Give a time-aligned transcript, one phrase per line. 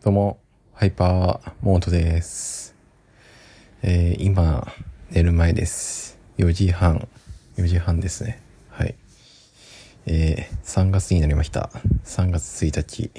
[0.00, 0.38] どうも、
[0.74, 2.76] ハイパーモードです。
[3.82, 4.72] えー、今、
[5.10, 6.20] 寝る前です。
[6.36, 7.08] 4時半、
[7.56, 8.40] 4時半ですね。
[8.70, 8.94] はい。
[10.06, 11.72] えー、3月になりました。
[12.04, 13.10] 3月1日。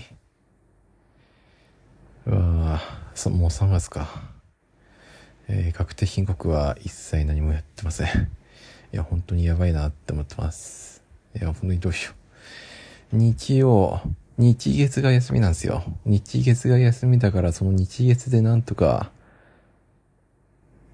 [2.27, 2.79] うわ
[3.13, 4.07] そもう3月か。
[5.49, 8.07] えー、確定申告は一切何もやってません。
[8.07, 8.09] い
[8.93, 11.03] や、本当にやばいなって思ってます。
[11.35, 12.13] いや、本当にどうしよ
[13.11, 13.17] う。
[13.17, 14.01] 日曜、
[14.39, 15.83] 日月が休みなんですよ。
[16.05, 19.11] 日月が休みだから、その日月でなんとか、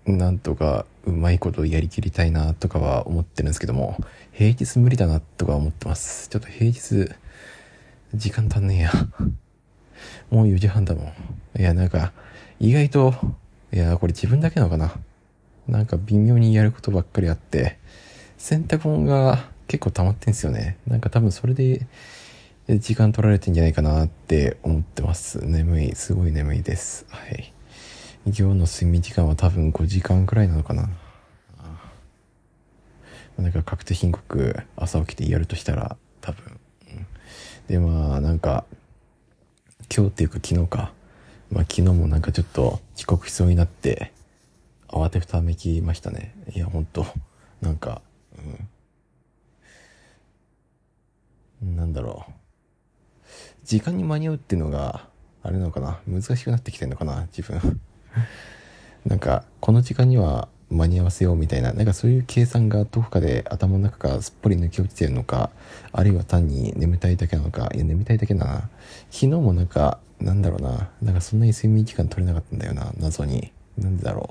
[0.07, 3.97] なんとかうまいことやりきりたいなとかは思ってるんですけども、
[4.31, 6.27] 平日無理だなとか思ってます。
[6.29, 7.07] ちょっと平日、
[8.15, 8.91] 時間足んねえや。
[10.31, 11.13] もう4時半だも
[11.55, 11.59] ん。
[11.59, 12.13] いや、なんか、
[12.59, 13.13] 意外と、
[13.71, 14.95] いや、これ自分だけなのかな。
[15.67, 17.77] なんか微妙にやることばっかりあって、
[18.39, 20.77] 洗濯物が結構溜まってんすよね。
[20.87, 21.85] なんか多分それで、
[22.67, 25.45] 時間取られてんじゃないかなって思ってます。
[25.45, 27.05] 眠い、すごい眠いです。
[27.09, 27.53] はい。
[28.25, 30.89] 今日の睡眠時間は多分5時間くらいなのかな。
[33.37, 36.59] なんか確定申告朝起きてやるとしたら多分。
[36.89, 37.05] うん
[37.67, 38.65] で、まあなんか、
[39.95, 40.91] 今日っていうか昨日か。
[41.51, 44.11] まあ昨日もなんかちょっと遅刻しそうになって、
[44.87, 46.33] 慌てふためきましたね。
[46.55, 47.05] いや、ほんと、
[47.61, 48.01] なんか、
[51.61, 51.75] うん。
[51.75, 52.44] なんだろう。
[53.65, 55.07] 時間に間に合うっていうのが、
[55.41, 55.99] あれなのかな？
[56.07, 57.27] 難しくなってきてんのかな？
[57.35, 57.81] 自分。
[59.05, 65.49] なんか、この時間には間に合わせようみたいな、なんかそういう計算がどこかで頭の中からすっぽり抜け落ちてるのか、
[65.91, 68.69] あるいは単に眠たいだけなのか、いや眠たいだけだな。
[69.09, 73.51] 昨日もなんか、なんだろうな、なんかそんなに睡眠時間取れなかったんだよな、謎に。
[73.77, 74.29] なんでだろ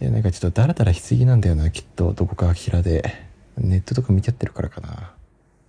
[0.00, 0.04] う。
[0.04, 3.12] いや、なんかちょっとダラダラしすぎなんだよな、きっと、どこか平で。
[3.56, 5.12] ネットとか見ちゃってるからかな。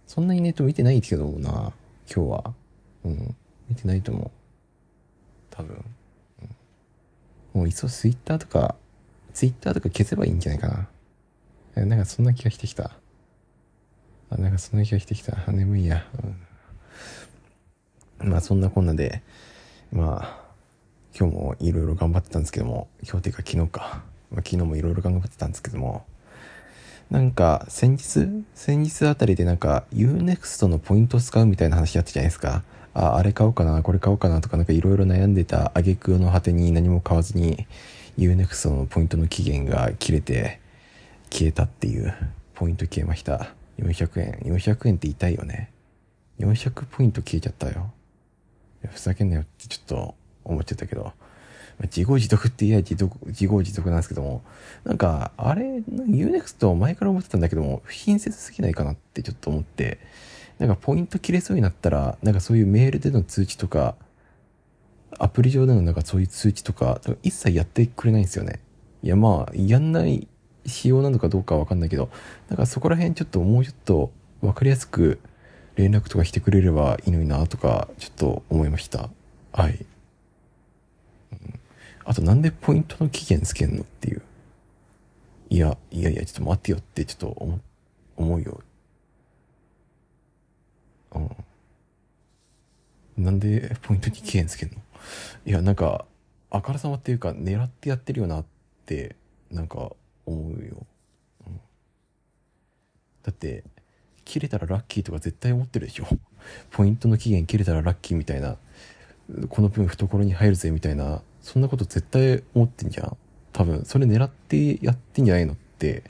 [0.08, 1.72] そんなにネット見てないけどな、
[2.14, 2.54] 今日は？
[3.04, 3.36] うん。
[3.70, 4.32] 見てないと思う。
[5.50, 5.86] 多分。
[7.54, 8.76] うん、もういっそツイッターとか、
[9.34, 10.88] ツイッターとか消せばいいんじゃないかな。
[11.76, 12.92] えなんかそんな気がしてきた。
[14.30, 15.52] あ、なんかそんな気がしてきた。
[15.52, 16.06] 眠いや。
[18.22, 19.24] うん、まあそんなこんなで、
[19.92, 20.46] まあ、
[21.18, 24.04] 今日もいろいろ頑張ってたんですけども、今日っていうか昨日か。
[24.32, 26.06] まあ、昨日もいろいろ頑張ってたんですけども、
[27.10, 32.64] なんか、先日先日あたりでなんか、Unext のポイント使うみたいな話やったじゃないですか。
[32.94, 37.68] あ、あれ買おうかな、これ買おうかなとかなんかいろいろ悩んでた挙句の果てに何も買わずに、
[38.18, 40.60] Unext のポイントの期限が切れて、
[41.32, 42.14] 消えたっていう。
[42.56, 43.54] ポイント消えました。
[43.78, 44.32] 400円。
[44.54, 45.72] 400円って痛いよね。
[46.40, 47.92] 400ポイント消えちゃったよ。
[48.90, 50.16] ふざけんなよってちょっと
[50.46, 51.12] 思っちゃったけど。
[51.84, 54.42] 自業自得って言えば自自業自得なんですけども、
[54.86, 60.00] なんか、あれ、Unext 前から思ってたんだけども、不親切すぎないかなってちょっと思って、
[60.58, 63.96] なんかポイント切れそうになったら、なんかそういうメールでの通知とか、
[65.18, 68.60] アプリ上でのなんかそういう通知とか、一切やってくれないんですよね。
[69.04, 70.28] いやまあ、やんない
[70.66, 72.10] 仕様なのかどうかはわかんないけど、
[72.50, 75.20] なんかそこら辺ちょっともうちょっとわかりやすく
[75.76, 79.10] 連絡とかしてくれればいいのになとか、ちょっと思いました。
[79.52, 79.86] はい。
[82.06, 84.22] あとなんでポイントの期限つけんのっていう。
[85.50, 87.60] いや、いやいや、ちょっと待ってよってちょっと思、
[88.16, 88.62] 思うよ。
[91.14, 91.32] うん。
[93.18, 94.76] なんでポイントに期限つけんの？
[95.46, 96.06] いや、なんか、
[96.52, 98.46] あからさまっていうか、狙ってやってるよなっ
[98.86, 99.16] て、
[99.52, 99.92] なんか、
[100.26, 100.86] 思うよ。
[101.48, 101.60] うん。
[103.24, 103.64] だって、
[104.26, 106.06] 切れたらラッキーとか絶対思ってるでしょ？
[106.72, 108.58] ポイントの期限切れたらラッキーみたいな、
[109.50, 113.18] この分懐に入るぜみたいな、そんなこと絶対思ってんじゃん。
[113.54, 116.04] 多分、それ狙ってやってんじゃないのって、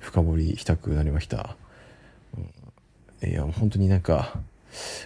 [0.00, 1.56] 深掘りしたくなりました。
[3.22, 4.38] うん、いや、本当になんか、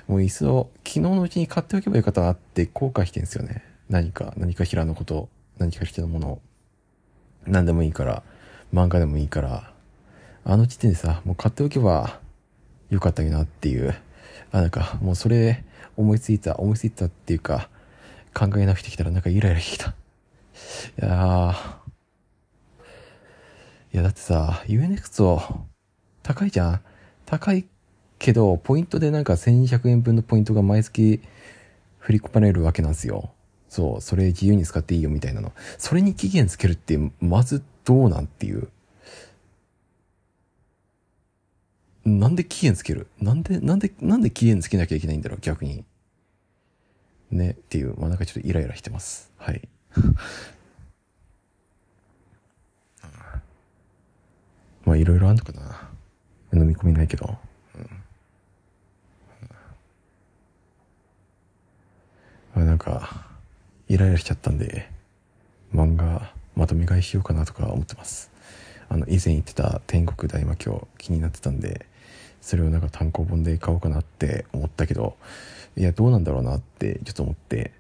[0.08, 3.62] もういっそ、昨日のうちに買っておけばよかったなって後悔してんすよね。
[3.88, 5.28] 何か、何かしらのこと、
[5.58, 6.40] 何かしらのもの。
[7.46, 8.24] 何でもいいから、
[8.72, 9.72] 漫画でもいいから、
[10.44, 12.18] あの時点でさ、もう買っておけば
[12.90, 13.94] よかったよなっていう。
[14.50, 15.62] あ、なんか、もうそれ、
[15.96, 17.70] 思いついた、思いついたっていうか、
[18.34, 19.90] 考えなくてきたらなんかイライラしてきた。
[19.90, 19.94] い
[20.96, 21.84] やー。
[23.94, 25.64] いやだってさ、UNEXT
[26.22, 26.80] 高いじゃん
[27.26, 27.66] 高い
[28.18, 31.20] けど、ポイントでなんか1200円分のポイントが毎月
[31.98, 33.30] 振り込まれるわけなんですよ。
[33.68, 35.52] そう、それ自由に使っていいよみたいなの。
[35.78, 38.68] それに期限つけるって、まずどうなんっていう。
[42.04, 43.06] なんで期限つける？
[43.20, 45.84] なんで、なんで、なんで期限つけなきゃいけないんだろう逆に。
[47.34, 49.30] ね、っていう、まあなんかちょっとイライラしてます。
[49.36, 49.68] はい。
[54.84, 55.88] まあいろいろあんのかな。
[56.52, 57.38] 飲み込みないけど。
[62.56, 63.26] うん、なんか、
[63.88, 64.88] イライラしちゃったんで、
[65.74, 68.30] 漫画まとめ買いしようかなとか思ってます。
[68.88, 71.86] あの、以前言ってた天国大魔教気になってたんで、
[72.44, 75.16] それをなんか単行本で買おうかなって思ったけど、
[75.76, 77.72] いや、どうなんだろうなってちょっと思って、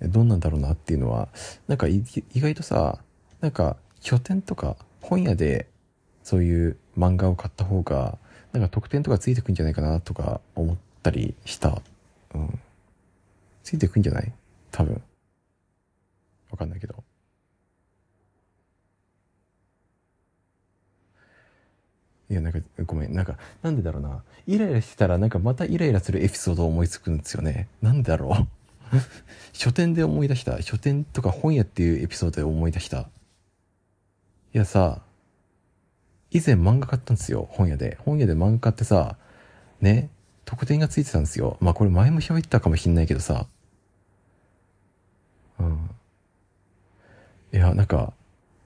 [0.00, 1.28] どうなんだろうなっていうのは、
[1.68, 2.02] なんか意
[2.34, 2.98] 外とさ、
[3.42, 5.68] なんか書店とか本屋で
[6.22, 8.16] そういう漫画を買った方が、
[8.52, 11.82] なんか特典とかついてくんじゃないかなとか思ったりした。
[12.34, 12.58] うん。
[13.62, 14.32] ついてくんじゃない？
[14.72, 15.02] 多分。
[16.50, 16.94] わかんないけど。
[16.94, 16.98] い
[22.36, 23.14] や、なんか、ごめん。
[23.14, 24.22] なんか、なんでだろうな。
[24.46, 27.68] イライラしてたら、なんかまたイライラするエピソードを思いつくんですよね。
[27.82, 28.46] なんでだろう。
[29.52, 30.60] 書店で思い出した。
[30.62, 33.08] 書店とか本屋っていうエピソードで思い出した。
[34.54, 35.02] いやさ、
[36.30, 37.48] 以前漫画買ったんですよ。
[37.50, 37.98] 本屋で。
[38.00, 39.16] 本屋で漫画買ってさ、
[39.80, 40.10] ね、
[40.44, 41.56] 特典がついてたんですよ。
[41.60, 43.46] まあこれ前も喋ったかもしんないけどさ。
[45.58, 45.90] うん。
[47.52, 48.12] いや、なんか、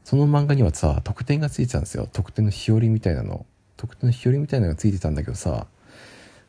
[0.05, 2.09] その漫画にはさ、特典がついてたんですよ。
[2.13, 3.47] 特典のしおりみたいなの。
[3.81, 5.67] 特典のしおりみたいなのがついてたんだけどさ、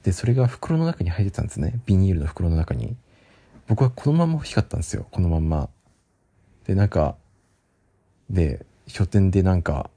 [0.03, 1.79] で、それが袋の中に入ってたんですね。
[1.85, 2.97] ビニールの袋の中に。
[3.67, 5.05] 僕はこのまま欲しかったんですよ。
[5.11, 5.69] このまんま。
[6.65, 7.15] で、なんか、
[8.29, 9.89] で、書店でなんか、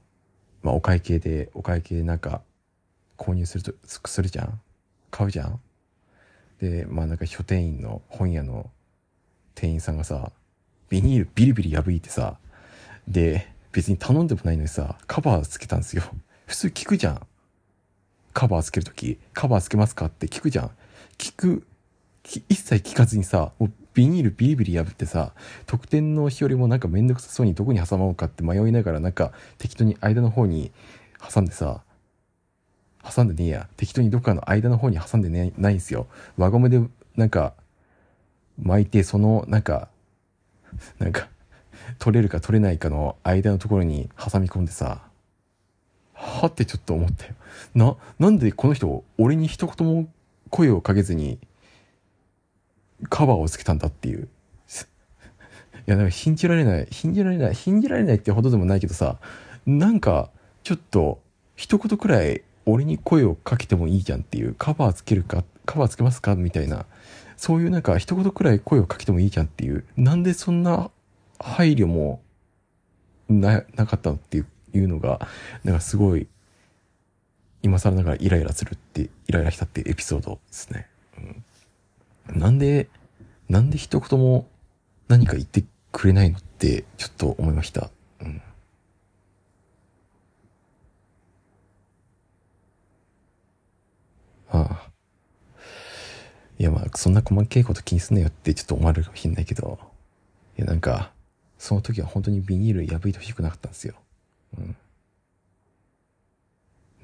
[0.63, 2.41] まあお会計で、お会計でなんか、
[3.17, 4.61] 購入すると、するじゃん
[5.11, 5.59] 買うじゃん
[6.61, 8.69] で、まあなんか書店員の本屋の
[9.55, 10.31] 店員さんがさ、
[10.87, 12.37] ビニールビリビリ破いてさ、
[13.09, 16.03] で、別に頼んでもないのにさ、カバーつけたんですよ。
[16.45, 17.21] 普通聞くじゃん。
[18.33, 20.71] カバーつけるとき、カバーつけますかって聞くじゃん。
[21.17, 21.65] 聞く、
[22.23, 25.33] 一切聞かずにさ、もうビニールビリビリ破ってさ、
[25.65, 30.71] 特典の日よりもなんかめんどくさそうにどこに挟もうかって迷いながらなんか適当に間の方に
[31.33, 31.81] 挟んでさ、
[33.03, 33.69] 挟んでねえや。
[33.77, 36.07] 適当にどっかの間の方に挟んでね、ないんすよ。
[36.37, 36.81] 輪ゴムで
[37.15, 37.53] なんか
[38.61, 39.87] 巻いて、そのなんか、
[40.99, 41.29] なんか、
[41.99, 45.03] 取れるか取れないかの間のところに挟み込んでさ、
[46.45, 47.33] はってちょっと思ったよ。
[47.73, 50.07] な、なんでこの人、俺に一言も
[50.49, 51.39] 声をかけずに、
[53.09, 54.29] カバーをつけたんだっていう。
[55.87, 59.17] いや、なんか信じられない、信じられない、信じられないってほどでもないけどさ、
[59.65, 60.31] なんか、
[60.63, 61.21] ちょっと、
[61.55, 66.85] 一言くらい俺に声をかけてもいいじゃんっていう、カバーつけるか、カバーつけますかみたいな、
[67.37, 70.89] そういうなんか一言くらい声をかけてもいいじゃんっていう、なんでそんな
[71.39, 72.21] 配慮も
[73.29, 74.43] な、なかったのってい
[74.79, 75.27] うのが、
[75.63, 76.27] なんかすごい、
[77.65, 80.87] 今更ながらイライラするって、イライラしたってエピソードですね。
[82.29, 82.89] うん、なんで、
[83.49, 84.47] なんで一言も
[85.07, 87.89] 何か言ってくれないのってちょっと思いました。
[88.21, 88.41] うん。
[94.51, 94.91] ああ。
[96.59, 99.79] いやまあ、そんな細けいこと気にすんなよってちょっと思われるかもしんないけど、
[100.55, 101.11] いやなんか、
[101.57, 103.95] その時は本当にビニール破いてほしくなかったんですよ。
[104.59, 104.75] うん。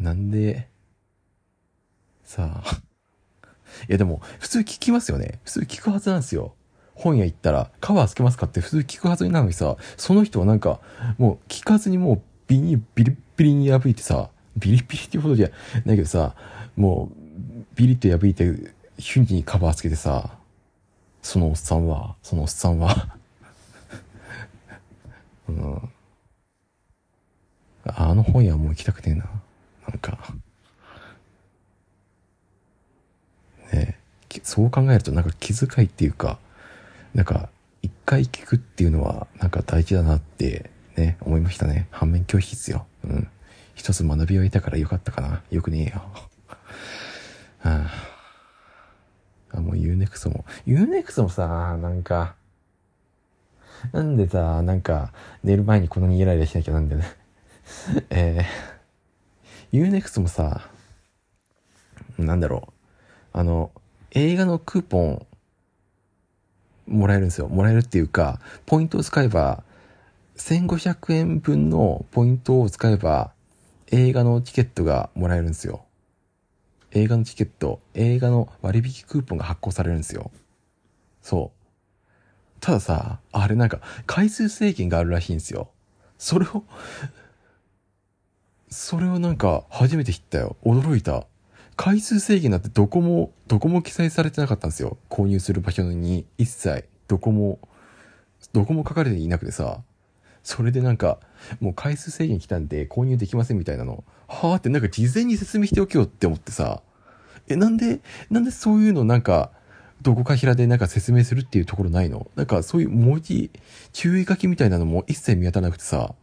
[0.01, 0.67] なんで、
[2.23, 2.81] さあ。
[3.87, 5.39] いやでも、普通聞きますよね。
[5.43, 6.55] 普通聞くはずなんですよ。
[6.95, 10.81] 本屋行ったら、カバーつけますかって普通聞くはずなのにさ、その人はなんか、
[11.17, 15.49] もう聞かずにもうビニビリビリに破いてさ、ビリビリっていうほどじゃ
[15.85, 16.35] ないけどさ、
[16.75, 20.37] もう、ビリッと破いて、瞬時にカバーつけてさ、
[21.21, 23.15] そのおっさんは、そのおっさんは
[25.47, 25.89] うん。
[27.85, 29.40] あの本屋もう行きたくねえな。
[29.91, 30.17] なんか。
[33.73, 33.97] ね
[34.43, 36.39] そう考えるとなんか気遣いっていうか、
[37.13, 37.49] なんか
[37.81, 41.87] 一回聞くっていうのはなんか大事だなってね、思いましたね。
[41.91, 42.85] 反面教師ですよ。
[43.03, 43.27] うん。
[43.75, 45.41] 一つ学びを得たからよかったかな。
[45.49, 46.01] よくねえよ。
[47.59, 47.89] は
[49.51, 50.45] あ、あ、もう Unext も。
[50.65, 52.35] Unext もさ、なんか、
[53.91, 55.11] なんでさ、なんか、
[55.43, 57.07] 寝る前にこんなにイライラしなきゃなんだよね。
[58.09, 58.45] えー、
[59.73, 60.69] Unext もさ、
[62.17, 63.37] なんだろう。
[63.37, 63.71] あの、
[64.11, 65.25] 映画のクーポン、
[66.87, 67.47] もらえるんですよ。
[67.47, 69.63] もらえるっていうか、ポイントを使えば、
[70.35, 73.31] 1500円分のポイントを使えば、
[73.87, 75.85] 映画のチケットがもらえるんですよ。
[76.91, 80.31] 映画のチケット、映画の割引クーポンが発行されるんですよ。
[81.21, 81.61] そう。
[82.59, 85.69] たださ、あれなんか回数制限があるらしいんですよ。
[86.17, 86.63] それを、
[88.71, 90.55] それをなんか初めて知ったよ。
[90.63, 91.27] 驚いた。
[91.75, 94.97] 回数制限なんてどこも、どこも記載されてなかったんですよ。
[95.09, 97.59] 購入する場所に一切、どこも、
[98.53, 99.81] どこも書かれていなくてさ、
[100.41, 101.19] それでなんか、
[101.59, 104.05] もう回数制限来たんで購入できませんみたいなの。
[104.27, 106.81] はあってなんか事前に説明しておけよって思ってさ、
[107.49, 107.99] え、なんで、
[108.29, 109.51] なんでそういうのなんか、
[110.01, 112.31] どこかしらでなんか説明するっていうところないの？
[112.35, 113.51] なんかそういう文字、
[113.91, 116.15] 注意書きみたいなのも一切見当たらなくてさ、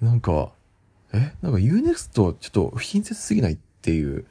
[0.00, 0.52] なんか、
[1.12, 1.32] え？
[1.42, 4.24] なんか Unext ちょっと不親切すぎないっていう。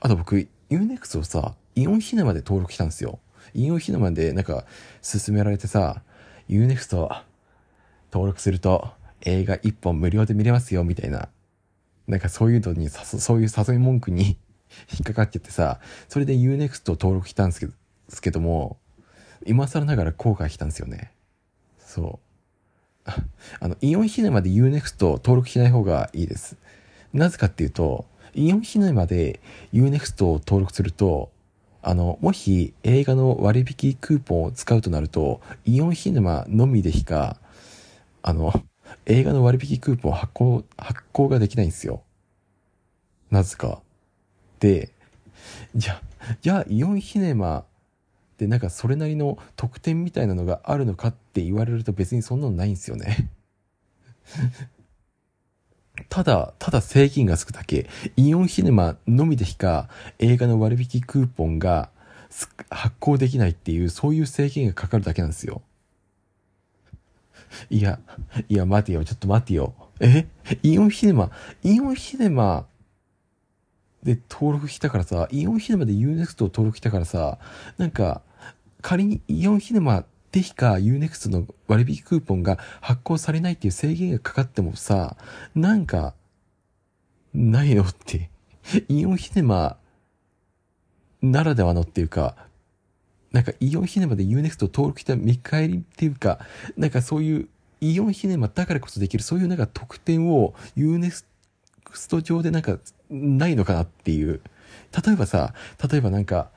[0.00, 3.18] あと僕、Unext をさ、イオンヒネマで登録したんですよ。
[3.54, 4.64] イオンヒネマでなんか
[5.02, 6.02] 勧められてさ、
[6.48, 6.96] Unext
[8.12, 8.90] 登録すると
[9.22, 11.28] 映画一本無料で見れますよみたいな。
[12.06, 14.36] なんかそういうのに、そういう誘い文句に
[14.92, 17.72] 引っかかっちゃってさ、それで Unext を登録したんですけど、
[18.08, 18.78] すけども、
[19.46, 21.12] 今更ながら後悔したんですよね。
[21.78, 22.23] そう。
[23.60, 26.56] あの、イオンヒネマで Unext 登録しない方がいいです。
[27.12, 29.40] なぜかっていうと、イオンヒネマで
[29.72, 31.30] Unext を登録すると、
[31.82, 37.36] あの、もし映画の割引クーポンを使うとなると、イオンヒネマのみでしか、
[38.22, 38.52] あの、
[39.06, 42.02] 映画の割引クーポン発行、発行ができないんですよ。
[43.30, 43.82] なぜか。
[44.60, 44.90] で、
[45.76, 46.00] じゃ、
[46.40, 47.64] じゃあイオンヒネマ
[48.38, 53.28] でなんかそれなりの特典みたいなのがあるのかって言われると別にそんなのないんですよね。
[56.08, 59.88] ただ、ただ制限がつくだけ、イオンヒネマのみでしか
[60.18, 61.90] 映画の割引クーポンが
[62.70, 65.62] 発行できないっていう、そういう制限がかかるだけなんですよ。
[67.70, 68.00] いや、
[68.48, 69.74] いや、待てよ、ちょっと待てよ。
[70.00, 70.26] え？
[70.62, 71.30] イオンヒネマ、
[71.62, 72.66] イオンヒネマ
[74.02, 77.38] で登録したからさ、イオンヒネマで Unext を登録したからさ、
[77.78, 78.22] なんか、
[78.82, 85.16] 仮にイオンヒネマでしか Unext の割引クーポンが発行されないっていう制限がかかってもさ、
[85.54, 86.12] なんか、
[87.32, 88.30] ないのって、
[88.88, 89.76] イオンヒネマ
[91.22, 92.34] ならではのっていうか、
[93.30, 96.40] なんかイオンヒネマで Unext を登録した見返りっていうか、
[96.76, 97.48] なんかそういう
[97.80, 101.26] イオンヒネマだからこそできるそういうなんか特典を Unext
[102.24, 104.40] 上でなんかないのかなっていう。
[105.06, 105.54] 例えばさ、
[105.88, 106.50] 例えばなんか、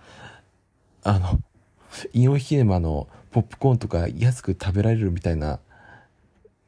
[1.03, 1.39] あの、
[2.13, 3.07] イオンヒネマの
[3.37, 5.59] ポップコーンとか安く食べられるみたいな、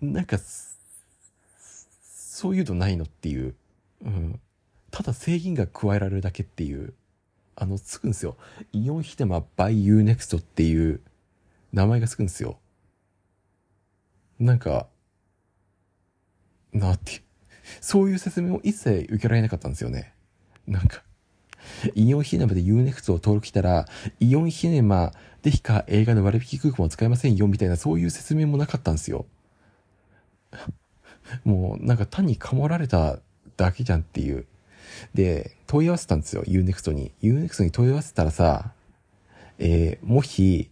[0.02, 0.38] なんか、
[2.04, 3.56] そういうのないのっていう。
[4.06, 4.40] うん。
[4.92, 6.94] ただ制限が加えられるだけっていう。
[7.56, 8.38] あの、つくんですよ。
[8.72, 11.02] イオンヒネマ by Unext っていう
[11.74, 12.60] 名前がつくんですよ。
[14.38, 14.86] なんか、
[16.72, 17.22] なっていう。
[17.82, 20.14] そういう説明を一切受けられなかったんですよね。
[20.68, 21.02] なんか、
[21.96, 23.86] イオンヒネマで Unext を登録したら、
[24.20, 29.26] イオンヒネマでしか映画の割引クーポンを使えませんよ、みたいなそういう説明もなかったんですよ。
[31.44, 33.20] もう、なんか単にかもられた
[33.58, 34.46] だけじゃんっていう。
[35.14, 37.12] で、問い合わせたんですよ、Unext に。
[37.22, 38.74] Unext に問い合わせたらさ、
[39.60, 40.70] えー、もし、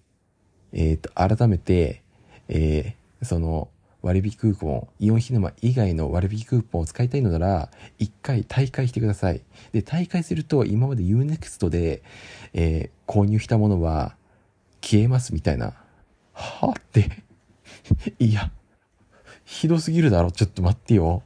[0.74, 2.01] えっ、ー、と、改めて、
[2.50, 3.70] えー、その、
[4.08, 9.42] 割引クーポン、イオンヒネマ以外の割引クーポンを使いたいのなら、一回大会してください。
[9.74, 12.02] で、大会すると、今まで Unext で、
[12.54, 14.16] えー、購入したものは
[14.82, 15.74] 消えますみたいな。
[16.32, 17.22] はって。
[18.18, 18.50] いや、
[19.44, 20.32] ひどすぎるだろ。
[20.32, 21.24] ちょっと待ってよ。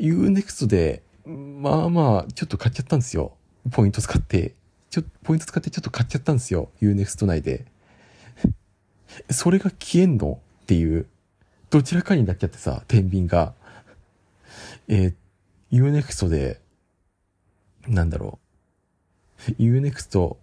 [0.00, 3.36] Unext で、まあまあ、ちょっと買っちゃったんですよ。
[3.70, 4.56] ポイント使って。
[4.90, 6.70] ちょ、ポイント使ってちょっと買っちゃったんですよ。
[6.82, 7.66] Unext 内で。
[9.30, 10.40] それが消えんの？
[10.62, 11.06] っていう。
[11.70, 13.54] どちらかになっちゃってさ、天秤が。
[14.88, 16.60] えー、Unext で、
[17.86, 18.40] なんだろ
[19.48, 19.52] う。
[19.52, 20.36] Unext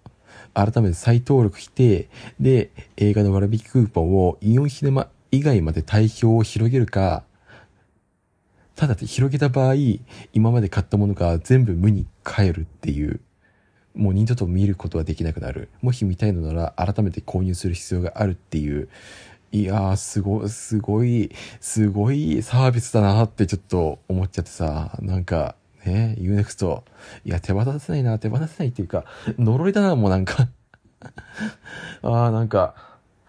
[0.54, 7.24] 改めて再登録して、で、映画の割引クーポンをイオンヒネマ以外まで対象を広げるか、
[8.76, 9.76] ただ広げた場合、
[10.34, 13.20] 今まで買ったものが全部無に帰るっていう、
[13.96, 15.70] もう二度と見ることはできなくなる。
[15.82, 18.88] もし見たいのなら改めて購入する必要があるっていう、
[19.52, 26.82] いやー、すご、すごい、すごいサービスだなってちょっと思っちゃってさ、なんか、ね、Unext。
[27.24, 29.06] いや、手放せないな、手放せないっていうか、
[29.40, 30.50] 呪いだな、もうなんか
[32.02, 32.76] あー、なんか、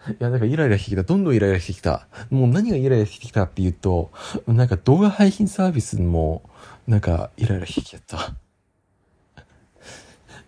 [0.09, 1.03] いや、なんかイライラしてきた。
[1.03, 2.07] どんどんイライラしてきた。
[2.29, 4.11] もう何がイライラしてきたっていうと、
[4.47, 6.49] なんか動画配信サービスも、
[6.87, 8.33] なんかイライラしてきちゃった。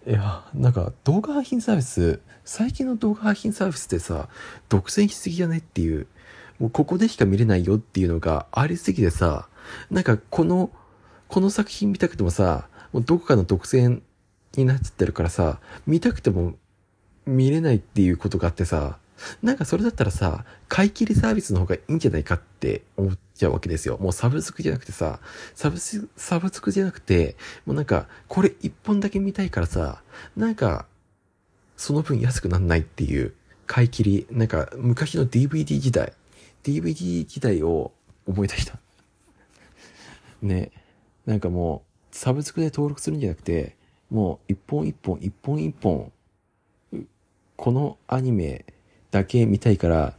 [0.07, 4.29] いや、なんか動画配信サービス、最近の動画配信サービスってさ、
[4.67, 6.07] 独占しすぎじゃねっていう、
[6.59, 9.47] もうここでしか見れないよっていうのがありすぎてさ、
[9.91, 10.71] なんかこの、
[11.27, 14.01] この作品見たくてもさ、もうどこかの独占
[14.57, 16.55] になっちゃってるからさ、見たくても
[17.27, 18.97] 見れないっていうことがあってさ、
[19.41, 23.97] なんかそれだったらさ、買い切りサービスの方がいいんじゃないかって思っちゃうわけですよ。
[23.99, 25.19] もうサブスクじゃなくてさ、
[25.55, 27.35] サブス、サブスクじゃなくて、
[27.65, 30.01] もうなんか、これ一本だけ見たいからさ、
[30.35, 30.85] なんか、
[31.77, 33.33] その分安くなんないっていう、
[33.67, 36.13] 買い切り、なんか昔の DVD 時代、
[36.63, 37.91] DVD 時代を
[38.25, 38.79] 思い出した。
[40.41, 40.71] ね。
[41.25, 43.75] なんかもう、サブスクで登録するんじゃなくて、
[44.09, 46.11] もう一本一本、一本一本、
[47.55, 48.65] このアニメ
[49.11, 50.13] だけ見たいから、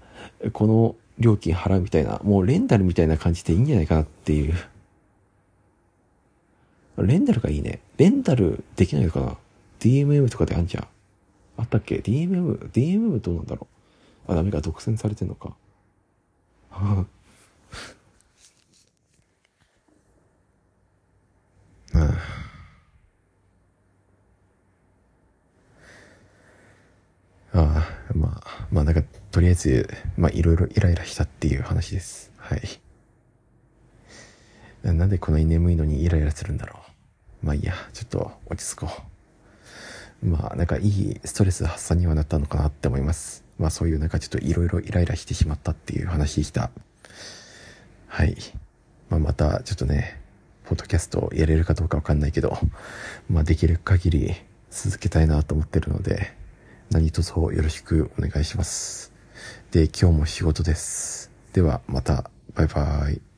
[0.53, 4.55] この料金払うみたいな、もうレンタルみたいな感じでいいんじゃないかなっていう。
[6.99, 7.81] レンタルがいいね。
[7.97, 9.37] レンタルできないのかな
[9.81, 10.87] ?DMM とかであんじゃん。
[11.57, 13.67] あったっけ ?DMM、DMM どうなんだろ
[14.29, 14.33] う？
[14.33, 15.55] あ、ダメか、独占されてんのか。
[16.75, 17.05] あ
[27.53, 32.33] あ、まあ、まあなんか、とりあえず、まあいろいろイライラしたっていう話です。
[32.37, 32.62] はい。
[34.83, 36.81] なんでこんなに眠いのにイライラするんだろ
[37.42, 37.47] う。
[37.47, 38.88] まあいいや、ちょっと落ち着こ
[40.23, 40.26] う。
[40.26, 43.45] まあなんかいいストレス発散にはなったのかなって思います。
[43.59, 46.71] まあそういうなんかちょっといろいろイライラしてしまったっていう話でした。
[48.09, 48.37] はい。
[49.09, 50.21] まあまたちょっとね、
[50.64, 52.59] ポッドキャストやれるかどうかわかんないけど、
[53.31, 54.35] まあできる限り
[54.71, 56.35] 続けたいなと思ってるので、
[56.93, 59.13] 何卒よろしくお願いします。
[59.71, 61.31] で、今日も仕事です。
[61.55, 63.32] ではまた、バイバイ。